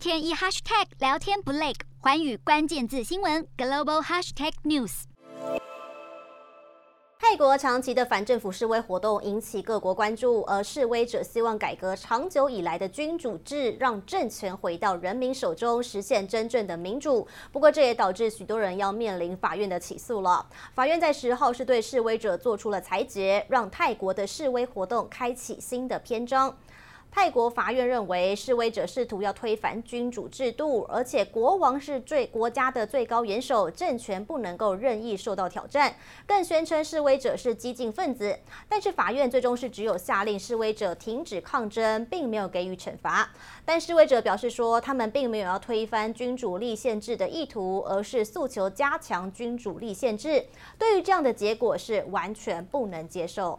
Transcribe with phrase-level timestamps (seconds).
[0.00, 5.02] 天一 hashtag 聊天不累，寰宇关键字新闻 global hashtag news。
[7.18, 17.28] 泰国长期的反政府示威活动引起各国关注，而示威者希望改革长久以来的君主制，让政权回到人民手中，实现真正的民主。
[17.52, 20.46] 不过，这也导致许多人要面临法院的起诉了。
[20.74, 26.56] 法院在十号是对示威者做出了裁决，让泰国的示威活动开启新的篇章。
[27.12, 35.94] 泰国法院认为，示威者试图要推翻君主制度，而且国王是最国家的最高元首，政权不能够任意受到挑战。
[36.24, 38.38] 更宣称示威者是激进分子。
[38.68, 43.28] 但是法院最终是只有下令示威者停止抗争，并没有给予惩罚。
[43.64, 50.44] 但示威者表示说，他们并没有要推翻君主立宪制的意图，而是诉求加强君主立宪制。
[50.78, 53.58] 对于这样的结果是完全不能接受。